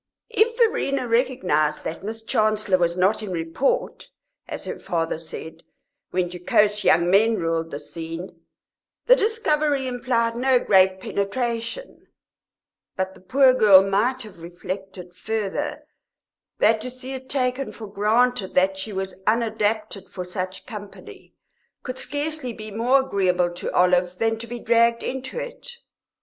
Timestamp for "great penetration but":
10.57-13.13